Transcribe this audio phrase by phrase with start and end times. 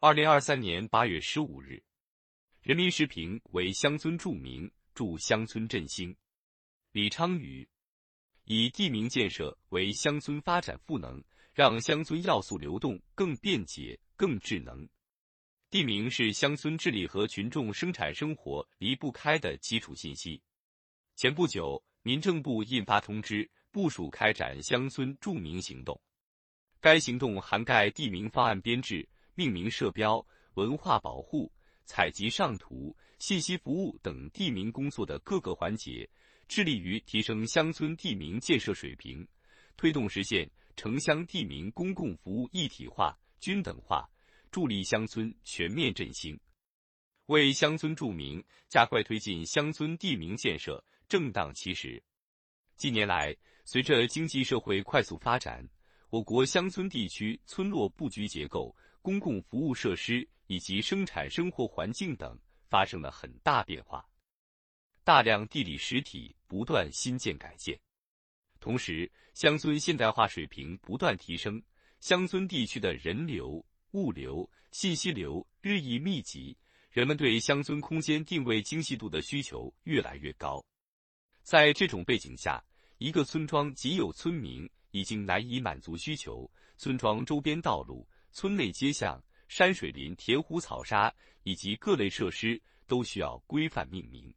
[0.00, 1.82] 二零二三年八月十五日，
[2.62, 6.16] 人民时评为乡村著名，助乡村振兴。
[6.92, 7.68] 李昌宇
[8.44, 11.20] 以地名建设为乡村发展赋能，
[11.52, 14.88] 让乡村要素流动更便捷、更智能。
[15.68, 20.40] 地名是乡村治理和群众生产生活离不开的基础信息。
[21.16, 26.00] 前不久，民政部印发通知，部署开展乡村著名行动。
[26.78, 29.08] 该行动涵盖地名方案编制。
[29.38, 31.48] 命名设标、文化保护、
[31.84, 36.10] 采集上图、信息服务等地名工作的各个环节，
[36.48, 39.24] 致力于提升乡村地名建设水平，
[39.76, 44.10] 推动实现城乡地名公共服务一体化、均等化，
[44.50, 46.36] 助力乡村全面振兴。
[47.26, 52.02] 为乡村著名，加快推进乡村地名建设正当其时。
[52.76, 55.64] 近年来，随着经济社会快速发展，
[56.10, 58.74] 我国乡村地区村落布局结构。
[59.02, 64.06] 公共服务设施以及生产生活环境等发生了很大变化，
[65.04, 67.78] 大量地理实体不断新建改建，
[68.60, 71.62] 同时乡村现代化水平不断提升，
[72.00, 76.56] 乡村地区的人流、物流、信息流日益密集，
[76.90, 80.62] 人们对乡村空间定位精细度的需求越来越高。
[81.42, 82.62] 在这种背景下，
[82.98, 88.06] 一个村庄仅有村民已经难以满足需求，村庄周边道路。
[88.38, 94.32] 村内街巷、山水林、田湖草沙以及各类设施都需要规范命名。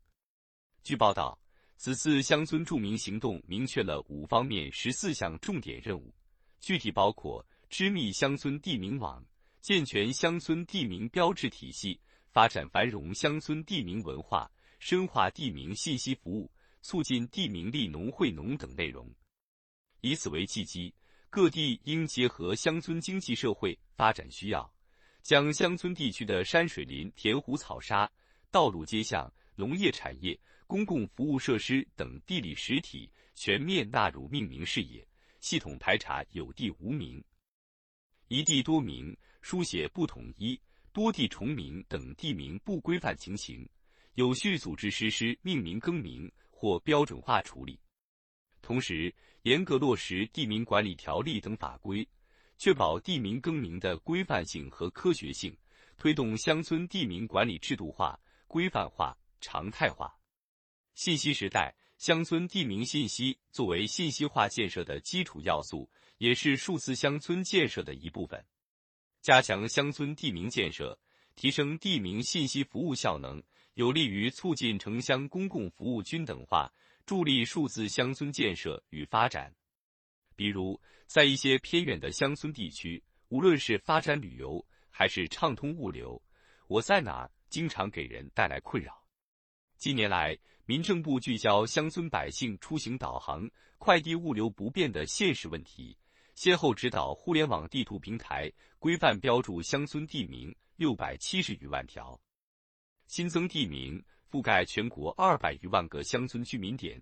[0.82, 1.40] 据报道，
[1.78, 6.12] 此次乡村著名行动明确了五方面十四项重点任务，
[6.60, 9.24] 具体包括织密乡村地名网、
[9.60, 19.08] 健全乡村地名标志体系、发展繁荣乡村地名文化、深化地名信息服务、促进地名利农惠农等内容。
[20.00, 20.92] 以此为契机。
[21.32, 24.70] 各地应结合乡村经济社会发展需要，
[25.24, 28.11] 将乡村地区的山水林、田湖草沙、
[28.52, 35.08] 道路街巷、农业产业、公共服务设施等地理实体全面纳入命名视野，
[35.39, 37.23] 系统排查有地无名、
[38.28, 40.60] 一地多名、书写不统一、
[40.92, 43.66] 多地重名等地名不规范情形，
[44.16, 47.80] 有序组织实施命名更名或标准化处理。
[48.71, 52.08] 同时，严格落实地名管理条例等法规，
[52.58, 55.54] 确保地名更名的规范性和科学性，
[55.98, 58.17] 推动乡村地名管理制度化、
[58.48, 60.15] 规范化、常态化。
[60.95, 68.42] 信息时代，乡村地名信息作为信息化建设的基础要素，也是数字乡村建设的一部分。
[69.21, 70.98] 加强乡村地名建设，
[71.36, 73.43] 提升地名信息服务效能，
[73.73, 76.71] 有利于促进城乡公共服务均等化。
[77.06, 79.54] 助力数字乡村建设与发展，
[80.36, 86.22] 比如在一些偏远的乡村地区，无论是发展旅游还是畅通物流，
[86.67, 89.04] 我在哪经常给人带来困扰。
[89.78, 95.98] 近年来，民政部聚焦乡村百姓出行导航、快递物流不便的现实问题，
[96.36, 102.20] 先后指导互联网地图平台规范标注乡村地名六百七十余万条，
[103.08, 104.04] 新增地名。
[104.31, 107.02] 覆盖全国二百余万个乡村居民点，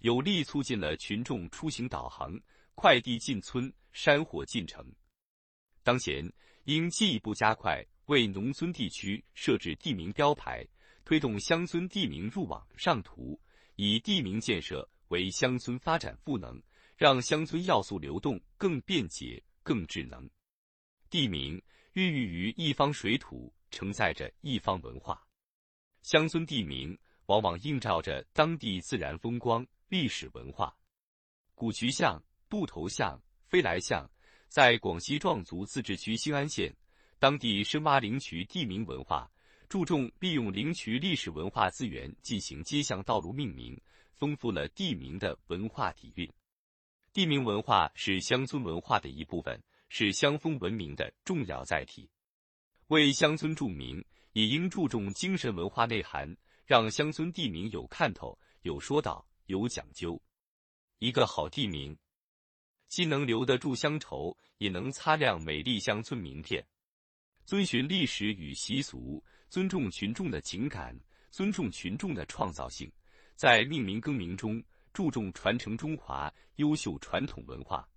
[0.00, 2.36] 有力促进了群众出行导航、
[2.74, 4.84] 快递进村、山货进城。
[5.84, 6.28] 当前，
[6.64, 10.66] 应进一步加快为农村地区设置地名标牌，
[11.04, 13.40] 推动乡村地名入网上图，
[13.76, 16.60] 以地名建设为乡村发展赋能，
[16.96, 20.28] 让乡村要素流动更便捷、更智能。
[21.08, 21.62] 地名
[21.92, 25.24] 孕育于一方水土，承载着一方文化。
[26.04, 26.96] 乡村地名
[27.28, 30.76] 往往映照着当地自然风光、历史文化。
[31.54, 34.08] 古渠巷、渡头巷、飞来巷，
[34.46, 36.70] 在广西壮族自治区兴安县，
[37.18, 39.30] 当地深挖灵渠地名文化，
[39.66, 43.80] 注重利用灵渠历史文化资源进行街巷道路命名，
[44.12, 46.30] 丰富了地名的文化底蕴。
[47.14, 49.58] 地名文化是乡村文化的一部分，
[49.88, 52.10] 是乡风文明的重要载体。
[52.88, 54.04] 为乡村著名。
[54.34, 56.36] 也应注重精神文化内涵，
[56.66, 60.20] 让乡村地名有看头、有说道、有讲究。
[60.98, 61.96] 一个好地名，
[62.88, 66.64] 既能留得住乡愁，也能擦亮美丽乡村名片。
[67.44, 70.98] 遵循历史与习俗，尊重群众的情感，
[71.30, 72.90] 尊重群众的创造性，
[73.36, 74.60] 在命名更名中
[74.92, 77.88] 注重传承中华优秀传统文化，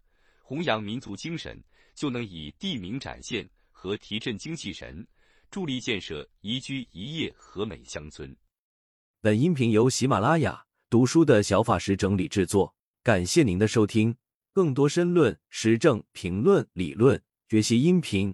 [0.44, 1.60] 弘扬民族精神，
[1.96, 5.04] 就能以地名展现和提振精气神。
[5.50, 8.36] 助力建设宜居宜业和美乡村。
[9.22, 14.16] 本音频由喜马拉雅读书的小法师整理制作，感谢您的收听。
[14.54, 18.34] 更多深论、时政评论、理论学习音频，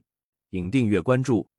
[0.52, 1.50] 请订阅关注。